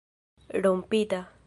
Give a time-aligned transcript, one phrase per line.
[0.61, 1.27] rompita